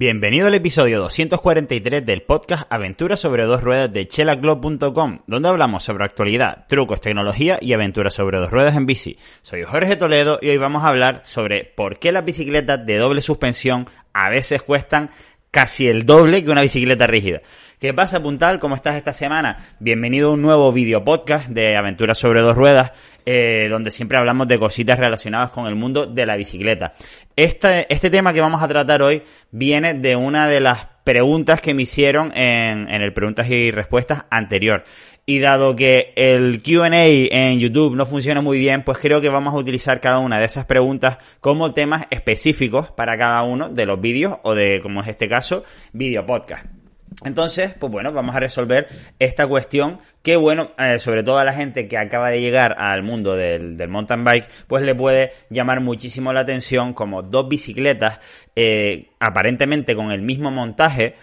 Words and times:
Bienvenido 0.00 0.46
al 0.46 0.54
episodio 0.54 0.98
243 0.98 2.06
del 2.06 2.22
podcast 2.22 2.62
Aventuras 2.72 3.20
sobre 3.20 3.42
dos 3.42 3.62
ruedas 3.62 3.92
de 3.92 4.08
chelaclub.com, 4.08 5.18
donde 5.26 5.48
hablamos 5.50 5.84
sobre 5.84 6.04
actualidad, 6.04 6.64
trucos, 6.70 7.02
tecnología 7.02 7.58
y 7.60 7.74
aventuras 7.74 8.14
sobre 8.14 8.38
dos 8.38 8.50
ruedas 8.50 8.76
en 8.76 8.86
bici. 8.86 9.18
Soy 9.42 9.62
Jorge 9.62 9.96
Toledo 9.96 10.38
y 10.40 10.48
hoy 10.48 10.56
vamos 10.56 10.84
a 10.84 10.88
hablar 10.88 11.20
sobre 11.24 11.64
por 11.64 11.98
qué 11.98 12.12
las 12.12 12.24
bicicletas 12.24 12.86
de 12.86 12.96
doble 12.96 13.20
suspensión 13.20 13.90
a 14.14 14.30
veces 14.30 14.62
cuestan 14.62 15.10
casi 15.50 15.88
el 15.88 16.06
doble 16.06 16.44
que 16.44 16.50
una 16.50 16.62
bicicleta 16.62 17.06
rígida. 17.06 17.40
¿Qué 17.80 17.94
pasa, 17.94 18.22
Puntal? 18.22 18.58
¿Cómo 18.58 18.74
estás 18.74 18.96
esta 18.96 19.12
semana? 19.12 19.56
Bienvenido 19.78 20.30
a 20.30 20.34
un 20.34 20.42
nuevo 20.42 20.72
video 20.72 21.02
podcast 21.02 21.48
de 21.48 21.76
Aventuras 21.76 22.18
sobre 22.18 22.40
dos 22.40 22.54
ruedas, 22.54 22.92
eh, 23.24 23.68
donde 23.70 23.90
siempre 23.90 24.18
hablamos 24.18 24.48
de 24.48 24.58
cositas 24.58 24.98
relacionadas 24.98 25.50
con 25.50 25.66
el 25.66 25.74
mundo 25.74 26.06
de 26.06 26.26
la 26.26 26.36
bicicleta. 26.36 26.92
Este, 27.34 27.92
este 27.92 28.10
tema 28.10 28.32
que 28.32 28.40
vamos 28.40 28.62
a 28.62 28.68
tratar 28.68 29.02
hoy 29.02 29.22
viene 29.50 29.94
de 29.94 30.14
una 30.14 30.46
de 30.46 30.60
las 30.60 30.86
preguntas 31.10 31.60
que 31.60 31.74
me 31.74 31.82
hicieron 31.82 32.30
en, 32.36 32.88
en 32.88 33.02
el 33.02 33.12
preguntas 33.12 33.50
y 33.50 33.72
respuestas 33.72 34.26
anterior. 34.30 34.84
Y 35.26 35.40
dado 35.40 35.74
que 35.74 36.12
el 36.14 36.62
QA 36.62 36.86
en 36.88 37.58
YouTube 37.58 37.96
no 37.96 38.06
funciona 38.06 38.40
muy 38.42 38.60
bien, 38.60 38.84
pues 38.84 38.98
creo 38.98 39.20
que 39.20 39.28
vamos 39.28 39.52
a 39.52 39.56
utilizar 39.56 40.00
cada 40.00 40.20
una 40.20 40.38
de 40.38 40.44
esas 40.44 40.66
preguntas 40.66 41.18
como 41.40 41.74
temas 41.74 42.04
específicos 42.10 42.92
para 42.92 43.18
cada 43.18 43.42
uno 43.42 43.68
de 43.68 43.86
los 43.86 44.00
vídeos 44.00 44.38
o 44.44 44.54
de, 44.54 44.80
como 44.80 45.02
es 45.02 45.08
este 45.08 45.26
caso, 45.26 45.64
video 45.92 46.24
podcast. 46.24 46.79
Entonces, 47.24 47.74
pues 47.78 47.92
bueno, 47.92 48.12
vamos 48.12 48.34
a 48.34 48.40
resolver 48.40 48.88
esta 49.18 49.46
cuestión 49.46 50.00
que, 50.22 50.36
bueno, 50.36 50.70
eh, 50.78 50.98
sobre 50.98 51.22
todo 51.22 51.38
a 51.38 51.44
la 51.44 51.52
gente 51.52 51.86
que 51.86 51.98
acaba 51.98 52.30
de 52.30 52.40
llegar 52.40 52.76
al 52.78 53.02
mundo 53.02 53.36
del, 53.36 53.76
mountain 53.88 54.24
bike, 54.24 54.48
pues 54.66 54.82
le 54.82 54.94
puede 54.94 55.32
llamar 55.50 55.80
muchísimo 55.80 56.32
la 56.32 56.40
atención 56.40 56.94
como 56.94 57.22
dos 57.22 57.48
bicicletas 57.48 58.20
eh, 58.56 59.10
aparentemente 59.18 59.94
con 59.94 60.12
el 60.12 60.22
mismo 60.22 60.50
montaje 60.50 61.16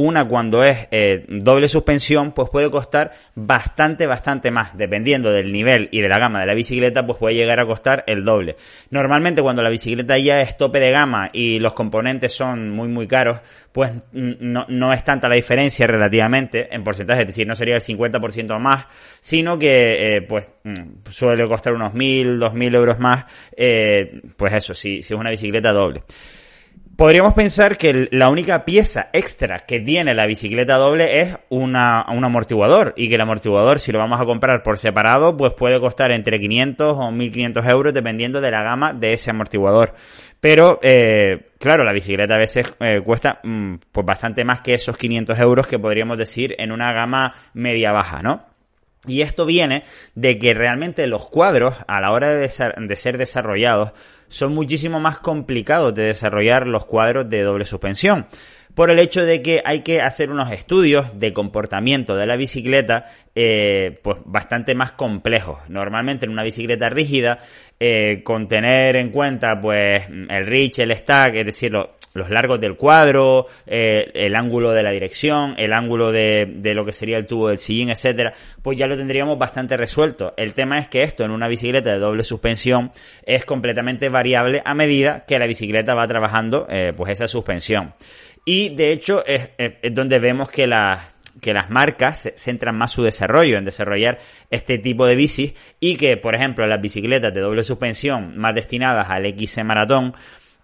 una 0.00 0.26
cuando 0.26 0.64
es 0.64 0.88
eh, 0.90 1.26
doble 1.28 1.68
suspensión, 1.68 2.32
pues 2.32 2.48
puede 2.48 2.70
costar 2.70 3.12
bastante, 3.34 4.06
bastante 4.06 4.50
más. 4.50 4.74
Dependiendo 4.74 5.30
del 5.30 5.52
nivel 5.52 5.90
y 5.92 6.00
de 6.00 6.08
la 6.08 6.18
gama 6.18 6.40
de 6.40 6.46
la 6.46 6.54
bicicleta, 6.54 7.04
pues 7.04 7.18
puede 7.18 7.34
llegar 7.34 7.60
a 7.60 7.66
costar 7.66 8.04
el 8.06 8.24
doble. 8.24 8.56
Normalmente 8.88 9.42
cuando 9.42 9.62
la 9.62 9.68
bicicleta 9.68 10.16
ya 10.16 10.40
es 10.40 10.56
tope 10.56 10.80
de 10.80 10.90
gama 10.90 11.28
y 11.34 11.58
los 11.58 11.74
componentes 11.74 12.32
son 12.32 12.70
muy, 12.70 12.88
muy 12.88 13.06
caros, 13.06 13.40
pues 13.72 13.92
no, 14.12 14.64
no 14.68 14.92
es 14.92 15.04
tanta 15.04 15.28
la 15.28 15.34
diferencia 15.34 15.86
relativamente 15.86 16.74
en 16.74 16.82
porcentaje, 16.82 17.20
es 17.20 17.26
decir, 17.26 17.46
no 17.46 17.54
sería 17.54 17.74
el 17.74 17.82
50% 17.82 18.58
más, 18.58 18.86
sino 19.20 19.58
que 19.58 20.16
eh, 20.16 20.22
pues 20.22 20.50
mm, 20.64 21.10
suele 21.10 21.46
costar 21.46 21.74
unos 21.74 21.92
1.000, 21.92 22.38
2.000 22.38 22.74
euros 22.74 22.98
más, 22.98 23.26
eh, 23.54 24.22
pues 24.34 24.54
eso, 24.54 24.72
si, 24.72 25.02
si 25.02 25.12
es 25.12 25.20
una 25.20 25.30
bicicleta 25.30 25.72
doble. 25.72 26.02
Podríamos 27.00 27.32
pensar 27.32 27.78
que 27.78 28.10
la 28.12 28.28
única 28.28 28.66
pieza 28.66 29.08
extra 29.14 29.60
que 29.60 29.80
tiene 29.80 30.12
la 30.12 30.26
bicicleta 30.26 30.76
doble 30.76 31.22
es 31.22 31.38
un 31.48 31.74
amortiguador 31.74 32.92
y 32.94 33.08
que 33.08 33.14
el 33.14 33.22
amortiguador 33.22 33.80
si 33.80 33.90
lo 33.90 33.98
vamos 33.98 34.20
a 34.20 34.26
comprar 34.26 34.62
por 34.62 34.76
separado 34.76 35.34
pues 35.34 35.54
puede 35.54 35.80
costar 35.80 36.12
entre 36.12 36.38
500 36.38 36.98
o 36.98 37.10
1500 37.10 37.64
euros 37.64 37.94
dependiendo 37.94 38.42
de 38.42 38.50
la 38.50 38.62
gama 38.62 38.92
de 38.92 39.14
ese 39.14 39.30
amortiguador. 39.30 39.94
Pero 40.40 40.78
eh, 40.82 41.52
claro, 41.58 41.84
la 41.84 41.94
bicicleta 41.94 42.34
a 42.34 42.38
veces 42.38 42.70
eh, 42.80 43.00
cuesta 43.02 43.40
mm, 43.44 43.76
pues 43.90 44.04
bastante 44.04 44.44
más 44.44 44.60
que 44.60 44.74
esos 44.74 44.98
500 44.98 45.38
euros 45.38 45.66
que 45.66 45.78
podríamos 45.78 46.18
decir 46.18 46.54
en 46.58 46.70
una 46.70 46.92
gama 46.92 47.32
media-baja, 47.54 48.20
¿no? 48.20 48.49
Y 49.06 49.22
esto 49.22 49.46
viene 49.46 49.84
de 50.14 50.38
que 50.38 50.52
realmente 50.52 51.06
los 51.06 51.26
cuadros, 51.28 51.74
a 51.88 52.00
la 52.00 52.12
hora 52.12 52.34
de, 52.34 52.48
ser 52.50 53.18
desarrollados, 53.18 53.92
son 54.28 54.54
muchísimo 54.54 55.00
más 55.00 55.18
complicados 55.18 55.94
de 55.94 56.02
desarrollar 56.02 56.68
los 56.68 56.84
cuadros 56.84 57.28
de 57.30 57.42
doble 57.42 57.64
suspensión. 57.64 58.26
Por 58.74 58.90
el 58.90 58.98
hecho 58.98 59.24
de 59.24 59.42
que 59.42 59.62
hay 59.64 59.80
que 59.80 60.00
hacer 60.00 60.30
unos 60.30 60.52
estudios 60.52 61.18
de 61.18 61.32
comportamiento 61.32 62.14
de 62.14 62.26
la 62.26 62.36
bicicleta, 62.36 63.06
eh, 63.34 63.98
pues 64.02 64.18
bastante 64.26 64.74
más 64.74 64.92
complejos. 64.92 65.58
Normalmente 65.68 66.26
en 66.26 66.32
una 66.32 66.44
bicicleta 66.44 66.88
rígida, 66.88 67.38
eh, 67.80 68.22
con 68.22 68.48
tener 68.48 68.96
en 68.96 69.10
cuenta, 69.10 69.60
pues, 69.60 70.04
el 70.08 70.46
reach, 70.46 70.78
el 70.78 70.94
stack, 70.94 71.36
es 71.36 71.46
decir, 71.46 71.72
los 72.12 72.30
largos 72.30 72.60
del 72.60 72.76
cuadro, 72.76 73.46
eh, 73.66 74.10
el 74.14 74.34
ángulo 74.34 74.72
de 74.72 74.82
la 74.82 74.90
dirección, 74.90 75.54
el 75.58 75.72
ángulo 75.72 76.12
de, 76.12 76.60
lo 76.74 76.84
que 76.84 76.92
sería 76.92 77.16
el 77.16 77.26
tubo 77.26 77.48
del 77.48 77.58
sillín, 77.58 77.90
etcétera, 77.90 78.32
pues 78.62 78.78
ya 78.78 78.86
lo 78.86 78.96
tendríamos 78.96 79.38
bastante 79.38 79.76
resuelto. 79.76 80.34
El 80.36 80.54
tema 80.54 80.78
es 80.78 80.88
que 80.88 81.02
esto 81.02 81.24
en 81.24 81.30
una 81.30 81.48
bicicleta 81.48 81.90
de 81.90 81.98
doble 81.98 82.24
suspensión 82.24 82.90
es 83.24 83.44
completamente 83.44 84.08
variable 84.08 84.62
a 84.64 84.74
medida 84.74 85.24
que 85.26 85.38
la 85.38 85.46
bicicleta 85.46 85.94
va 85.94 86.06
trabajando 86.06 86.66
eh, 86.68 86.92
pues 86.96 87.12
esa 87.12 87.28
suspensión. 87.28 87.94
Y 88.44 88.74
de 88.74 88.92
hecho 88.92 89.24
es, 89.26 89.50
es 89.58 89.94
donde 89.94 90.18
vemos 90.18 90.48
que 90.48 90.66
las 90.66 91.14
que 91.40 91.54
las 91.54 91.70
marcas 91.70 92.30
centran 92.36 92.76
más 92.76 92.92
su 92.92 93.02
desarrollo 93.02 93.56
en 93.56 93.64
desarrollar 93.64 94.18
este 94.50 94.78
tipo 94.78 95.06
de 95.06 95.16
bicis 95.16 95.54
y 95.80 95.96
que, 95.96 96.16
por 96.16 96.34
ejemplo, 96.34 96.66
las 96.66 96.80
bicicletas 96.80 97.32
de 97.32 97.40
doble 97.40 97.64
suspensión 97.64 98.36
más 98.36 98.54
destinadas 98.54 99.08
al 99.08 99.26
XC 99.26 99.64
maratón 99.64 100.14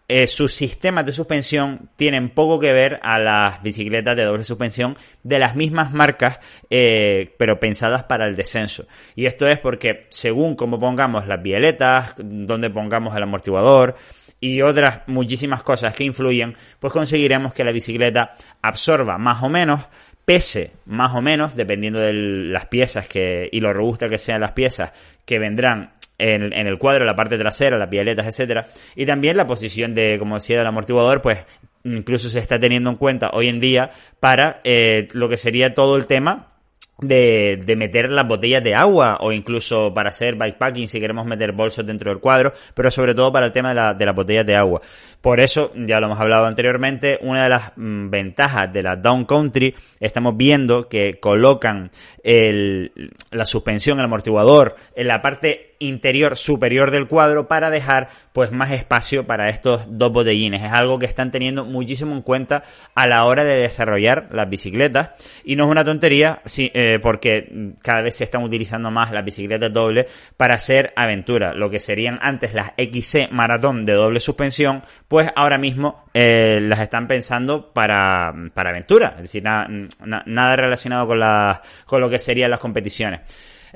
eh, 0.09 0.27
sus 0.29 0.55
sistemas 0.55 1.05
de 1.05 1.13
suspensión 1.13 1.91
tienen 1.97 2.31
poco 2.31 2.61
que 2.61 2.73
ver 2.73 3.01
a 3.03 3.19
las 3.19 3.63
bicicletas 3.63 4.17
de 4.17 4.25
doble 4.25 4.45
suspensión 4.45 4.97
de 5.25 5.39
las 5.39 5.57
mismas 5.57 5.93
marcas, 5.93 6.39
eh, 6.71 7.35
pero 7.39 7.59
pensadas 7.59 8.05
para 8.05 8.27
el 8.29 8.37
descenso. 8.37 8.87
Y 9.17 9.27
esto 9.27 9.49
es 9.49 9.59
porque 9.59 10.07
según 10.11 10.55
cómo 10.55 10.79
pongamos 10.79 11.27
las 11.27 11.43
violetas, 11.43 12.15
donde 12.19 12.71
pongamos 12.71 13.17
el 13.17 13.25
amortiguador 13.25 13.97
y 14.39 14.63
otras 14.63 15.03
muchísimas 15.09 15.65
cosas 15.65 15.95
que 15.95 16.05
influyen, 16.05 16.57
pues 16.79 16.93
conseguiremos 16.93 17.53
que 17.53 17.65
la 17.65 17.73
bicicleta 17.73 18.33
absorba 18.63 19.19
más 19.19 19.43
o 19.43 19.49
menos 19.49 19.87
pese 20.27 20.73
más 20.87 21.15
o 21.15 21.23
menos, 21.23 21.55
dependiendo 21.55 22.01
de 22.01 22.13
las 22.13 22.67
piezas 22.67 23.09
que, 23.09 23.49
y 23.51 23.61
lo 23.61 23.73
robusta 23.73 24.09
que 24.09 24.19
sean 24.19 24.41
las 24.41 24.53
piezas 24.53 24.93
que 25.25 25.39
vendrán 25.39 25.93
en, 26.19 26.53
el 26.53 26.79
cuadro, 26.79 27.05
la 27.05 27.17
parte 27.17 27.39
trasera, 27.39 27.79
las 27.79 27.89
pialetas, 27.89 28.27
etcétera, 28.27 28.67
y 28.95 29.07
también 29.07 29.37
la 29.37 29.47
posición 29.47 29.95
de, 29.95 30.19
como 30.19 30.37
decía, 30.37 30.59
del 30.59 30.67
amortiguador, 30.67 31.23
pues 31.23 31.39
incluso 31.85 32.29
se 32.29 32.39
está 32.39 32.59
teniendo 32.59 32.91
en 32.91 32.97
cuenta 32.97 33.31
hoy 33.33 33.49
en 33.49 33.61
día 33.61 33.91
para 34.21 34.61
eh, 34.65 35.09
lo 35.13 35.29
que 35.29 35.37
sería 35.37 35.75
todo 35.75 35.97
el 35.97 36.07
tema 36.07 36.53
de, 36.99 37.63
de, 37.65 37.77
meter 37.77 38.11
las 38.11 38.27
botellas 38.27 38.63
de 38.63 38.75
agua 38.75 39.19
o 39.21 39.31
incluso 39.31 39.93
para 39.93 40.09
hacer 40.09 40.35
bikepacking 40.37 40.89
si 40.89 40.99
queremos 40.99 41.27
meter 41.27 41.53
bolsos 41.53 41.87
dentro 41.87 42.11
del 42.11 42.21
cuadro, 42.21 42.55
pero 42.75 42.91
sobre 42.91 43.15
todo 43.15 43.31
para 43.31 43.47
el 43.47 43.53
tema 43.53 43.71
de, 43.71 43.75
la, 43.75 43.95
de 43.95 44.07
las 44.07 44.17
botellas 44.17 44.47
de 44.47 44.57
agua. 44.57 44.81
Por 45.21 45.41
eso, 45.41 45.73
ya 45.75 46.01
lo 46.01 46.07
hemos 46.07 46.21
hablado 46.21 46.47
anteriormente, 46.47 47.19
una 47.21 47.45
de 47.45 47.49
las 47.51 47.73
mm, 47.77 48.09
ventajas 48.09 48.73
de 48.73 48.83
la 48.83 48.97
Down 48.97 49.27
Country, 49.27 49.75
estamos 50.01 50.37
viendo 50.37 50.89
que 50.89 51.21
colocan 51.21 51.91
el, 52.23 53.13
la 53.31 53.45
suspensión, 53.45 53.99
el 53.99 54.07
amortiguador 54.07 54.77
en 54.95 55.09
la 55.09 55.21
parte 55.21 55.76
interior 55.79 56.37
superior 56.37 56.91
del 56.91 57.07
cuadro 57.07 57.49
para 57.49 57.71
dejar 57.71 58.09
pues 58.33 58.53
más 58.53 58.71
espacio 58.71 59.27
para 59.27 59.49
estos 59.49 59.83
dos 59.89 60.13
botellines. 60.13 60.63
Es 60.63 60.73
algo 60.73 60.99
que 60.99 61.07
están 61.07 61.31
teniendo 61.31 61.65
muchísimo 61.65 62.15
en 62.15 62.23
cuenta 62.23 62.63
a 62.95 63.07
la 63.07 63.25
hora 63.25 63.45
de 63.45 63.57
desarrollar 63.57 64.29
las 64.31 64.49
bicicletas 64.49 65.11
y 65.45 65.57
no 65.57 65.65
es 65.65 65.71
una 65.71 65.85
tontería 65.85 66.41
sí, 66.45 66.71
eh, 66.75 66.99
porque 67.01 67.75
cada 67.83 68.03
vez 68.03 68.17
se 68.17 68.25
están 68.25 68.43
utilizando 68.43 68.91
más 68.91 69.11
las 69.13 69.25
bicicletas 69.25 69.73
dobles 69.73 70.07
para 70.37 70.55
hacer 70.55 70.93
aventura, 70.97 71.53
lo 71.55 71.71
que 71.71 71.81
serían 71.81 72.19
antes 72.23 72.55
las 72.55 72.73
XC 72.77 73.31
maratón 73.31 73.85
de 73.85 73.93
doble 73.93 74.21
suspensión, 74.21 74.83
pues 75.09 75.29
ahora 75.35 75.59
mismo 75.59 76.05
eh, 76.15 76.59
las 76.63 76.81
están 76.81 77.07
pensando 77.07 77.73
para, 77.73 78.33
para 78.55 78.71
aventura, 78.71 79.15
es 79.17 79.23
decir, 79.23 79.43
nada 79.43 80.57
relacionado 80.57 81.07
con, 81.07 81.19
la, 81.19 81.63
con 81.87 82.01
lo 82.01 82.09
que 82.09 82.19
serían 82.19 82.51
las 82.51 82.61
competiciones. 82.61 83.21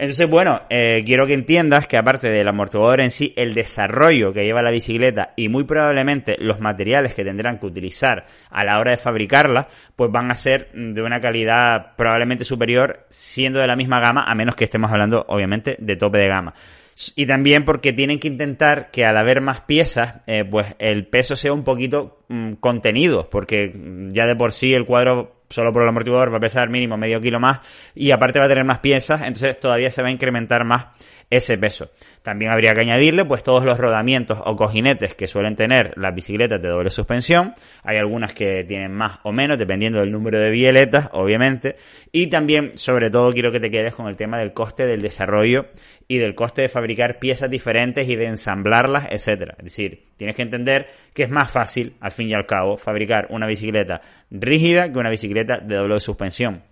Entonces, 0.00 0.30
bueno, 0.30 0.62
eh, 0.70 1.02
quiero 1.04 1.26
que 1.26 1.34
entiendas 1.34 1.86
que 1.86 1.98
aparte 1.98 2.30
del 2.30 2.48
amortiguador 2.48 3.00
en 3.00 3.10
sí, 3.10 3.34
el 3.36 3.52
desarrollo 3.52 4.32
que 4.32 4.44
lleva 4.44 4.62
la 4.62 4.70
bicicleta 4.70 5.34
y 5.36 5.50
muy 5.50 5.64
probablemente 5.64 6.38
los 6.38 6.58
materiales 6.58 7.12
que 7.12 7.22
tendrán 7.22 7.58
que 7.58 7.66
utilizar 7.66 8.24
a 8.48 8.64
la 8.64 8.80
hora 8.80 8.92
de 8.92 8.96
fabricarla, 8.96 9.68
pues 9.96 10.10
van 10.10 10.30
a 10.30 10.34
ser 10.36 10.70
de 10.72 11.02
una 11.02 11.20
calidad 11.20 11.96
probablemente 11.96 12.44
superior, 12.44 13.04
siendo 13.10 13.60
de 13.60 13.66
la 13.66 13.76
misma 13.76 14.00
gama, 14.00 14.24
a 14.26 14.34
menos 14.34 14.56
que 14.56 14.64
estemos 14.64 14.90
hablando, 14.90 15.26
obviamente, 15.28 15.76
de 15.78 15.96
tope 15.96 16.16
de 16.16 16.28
gama. 16.28 16.54
Y 17.14 17.26
también 17.26 17.66
porque 17.66 17.92
tienen 17.92 18.18
que 18.18 18.28
intentar 18.28 18.90
que 18.90 19.04
al 19.04 19.18
haber 19.18 19.42
más 19.42 19.60
piezas, 19.60 20.22
eh, 20.26 20.46
pues 20.50 20.76
el 20.78 21.08
peso 21.08 21.36
sea 21.36 21.52
un 21.52 21.62
poquito 21.62 22.24
mm, 22.28 22.54
contenido, 22.54 23.28
porque 23.28 23.74
ya 24.12 24.24
de 24.24 24.34
por 24.34 24.52
sí 24.52 24.72
el 24.72 24.86
cuadro 24.86 25.39
solo 25.50 25.72
por 25.72 25.82
el 25.82 25.88
amortiguador 25.88 26.32
va 26.32 26.38
a 26.38 26.40
pesar 26.40 26.70
mínimo 26.70 26.96
medio 26.96 27.20
kilo 27.20 27.40
más 27.40 27.58
y 27.94 28.12
aparte 28.12 28.38
va 28.38 28.46
a 28.46 28.48
tener 28.48 28.64
más 28.64 28.78
piezas, 28.78 29.20
entonces 29.20 29.58
todavía 29.58 29.90
se 29.90 30.00
va 30.00 30.08
a 30.08 30.12
incrementar 30.12 30.64
más 30.64 30.86
ese 31.30 31.56
peso. 31.56 31.90
También 32.22 32.50
habría 32.50 32.74
que 32.74 32.80
añadirle 32.80 33.24
pues 33.24 33.42
todos 33.42 33.64
los 33.64 33.78
rodamientos 33.78 34.38
o 34.44 34.56
cojinetes 34.56 35.14
que 35.14 35.26
suelen 35.26 35.56
tener 35.56 35.96
las 35.96 36.14
bicicletas 36.14 36.60
de 36.60 36.68
doble 36.68 36.90
suspensión. 36.90 37.54
Hay 37.82 37.96
algunas 37.96 38.34
que 38.34 38.64
tienen 38.64 38.92
más 38.92 39.20
o 39.22 39.32
menos 39.32 39.58
dependiendo 39.58 40.00
del 40.00 40.12
número 40.12 40.38
de 40.38 40.50
violetas, 40.50 41.08
obviamente. 41.12 41.76
Y 42.12 42.26
también, 42.26 42.76
sobre 42.76 43.10
todo, 43.10 43.32
quiero 43.32 43.52
que 43.52 43.60
te 43.60 43.70
quedes 43.70 43.94
con 43.94 44.08
el 44.08 44.16
tema 44.16 44.38
del 44.38 44.52
coste 44.52 44.86
del 44.86 45.00
desarrollo 45.00 45.66
y 46.08 46.18
del 46.18 46.34
coste 46.34 46.62
de 46.62 46.68
fabricar 46.68 47.18
piezas 47.18 47.48
diferentes 47.48 48.08
y 48.08 48.16
de 48.16 48.26
ensamblarlas, 48.26 49.06
etcétera. 49.10 49.54
Es 49.58 49.64
decir, 49.64 50.10
Tienes 50.20 50.36
que 50.36 50.42
entender 50.42 50.86
que 51.14 51.22
es 51.22 51.30
más 51.30 51.50
fácil, 51.50 51.94
al 51.98 52.12
fin 52.12 52.28
y 52.28 52.34
al 52.34 52.44
cabo, 52.44 52.76
fabricar 52.76 53.28
una 53.30 53.46
bicicleta 53.46 54.02
rígida 54.30 54.92
que 54.92 54.98
una 54.98 55.08
bicicleta 55.08 55.60
de 55.60 55.76
doble 55.76 55.98
suspensión. 55.98 56.62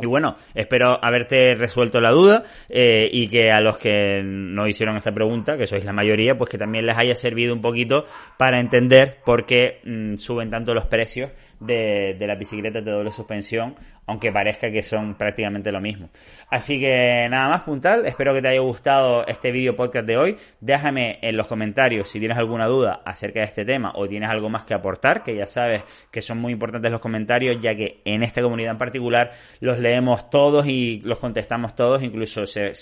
Y 0.00 0.06
bueno, 0.06 0.36
espero 0.54 1.02
haberte 1.02 1.54
resuelto 1.54 2.00
la 2.00 2.12
duda 2.12 2.44
eh, 2.68 3.08
y 3.12 3.28
que 3.28 3.50
a 3.50 3.60
los 3.60 3.78
que 3.78 4.22
no 4.24 4.68
hicieron 4.68 4.96
esta 4.96 5.12
pregunta, 5.12 5.56
que 5.58 5.66
sois 5.66 5.84
la 5.84 5.92
mayoría, 5.92 6.38
pues 6.38 6.50
que 6.50 6.58
también 6.58 6.86
les 6.86 6.96
haya 6.96 7.16
servido 7.16 7.52
un 7.52 7.60
poquito 7.60 8.06
para 8.36 8.60
entender 8.60 9.18
por 9.24 9.44
qué 9.44 9.80
mm, 9.84 10.16
suben 10.16 10.50
tanto 10.50 10.72
los 10.72 10.86
precios 10.86 11.32
de, 11.58 12.14
de 12.18 12.26
las 12.26 12.38
bicicletas 12.38 12.84
de 12.84 12.92
doble 12.92 13.10
suspensión, 13.10 13.74
aunque 14.06 14.32
parezca 14.32 14.70
que 14.70 14.82
son 14.82 15.16
prácticamente 15.16 15.72
lo 15.72 15.80
mismo. 15.80 16.08
Así 16.48 16.80
que 16.80 17.26
nada 17.28 17.48
más 17.48 17.60
puntal, 17.62 18.06
espero 18.06 18.32
que 18.32 18.40
te 18.40 18.48
haya 18.48 18.60
gustado 18.60 19.26
este 19.26 19.52
vídeo 19.52 19.76
podcast 19.76 20.06
de 20.06 20.16
hoy. 20.16 20.36
Déjame 20.60 21.18
en 21.22 21.36
los 21.36 21.46
comentarios 21.46 22.08
si 22.08 22.18
tienes 22.18 22.38
alguna 22.38 22.66
duda 22.66 23.02
acerca 23.04 23.40
de 23.40 23.46
este 23.46 23.64
tema 23.64 23.92
o 23.96 24.08
tienes 24.08 24.30
algo 24.30 24.48
más 24.48 24.64
que 24.64 24.74
aportar, 24.74 25.22
que 25.22 25.34
ya 25.34 25.46
sabes 25.46 25.82
que 26.10 26.22
son 26.22 26.38
muy 26.38 26.52
importantes 26.52 26.90
los 26.90 27.00
comentarios, 27.00 27.60
ya 27.60 27.74
que 27.74 28.00
en 28.04 28.22
esta 28.22 28.40
comunidad 28.40 28.72
en 28.72 28.78
particular 28.78 29.32
los 29.60 29.78
leemos 29.88 30.28
todos 30.28 30.66
y 30.66 31.00
los 31.02 31.18
contestamos 31.18 31.74
todos, 31.74 32.02
incluso 32.02 32.44
se, 32.44 32.72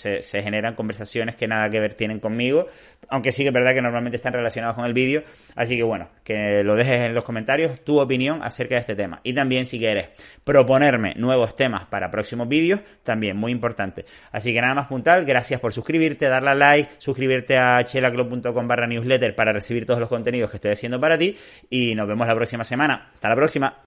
generan 0.41 0.75
conversaciones 0.75 1.35
que 1.35 1.47
nada 1.47 1.69
que 1.69 1.79
ver 1.79 1.93
tienen 1.93 2.19
conmigo, 2.19 2.67
aunque 3.07 3.31
sí 3.31 3.43
que 3.43 3.47
es 3.47 3.53
verdad 3.53 3.73
que 3.73 3.81
normalmente 3.81 4.17
están 4.17 4.33
relacionados 4.33 4.75
con 4.75 4.85
el 4.85 4.93
vídeo, 4.93 5.23
así 5.55 5.77
que 5.77 5.83
bueno, 5.83 6.09
que 6.25 6.63
lo 6.63 6.75
dejes 6.75 7.03
en 7.03 7.13
los 7.13 7.23
comentarios 7.23 7.81
tu 7.85 7.99
opinión 7.99 8.43
acerca 8.43 8.75
de 8.75 8.81
este 8.81 8.95
tema. 8.95 9.21
Y 9.23 9.33
también 9.33 9.65
si 9.65 9.79
quieres 9.79 10.09
proponerme 10.43 11.13
nuevos 11.15 11.55
temas 11.55 11.85
para 11.85 12.11
próximos 12.11 12.49
vídeos, 12.49 12.81
también 13.03 13.37
muy 13.37 13.53
importante. 13.53 14.05
Así 14.33 14.53
que 14.53 14.59
nada 14.59 14.73
más 14.73 14.87
puntal, 14.87 15.23
gracias 15.23 15.61
por 15.61 15.71
suscribirte, 15.71 16.27
darle 16.27 16.49
a 16.49 16.55
like, 16.55 16.91
suscribirte 16.97 17.57
a 17.57 17.81
chelaclub.com 17.85 18.67
barra 18.67 18.85
newsletter 18.85 19.33
para 19.33 19.53
recibir 19.53 19.85
todos 19.85 20.01
los 20.01 20.09
contenidos 20.09 20.49
que 20.49 20.57
estoy 20.57 20.71
haciendo 20.71 20.99
para 20.99 21.17
ti 21.17 21.37
y 21.69 21.95
nos 21.95 22.05
vemos 22.05 22.27
la 22.27 22.35
próxima 22.35 22.65
semana. 22.65 23.11
Hasta 23.13 23.29
la 23.29 23.35
próxima. 23.35 23.73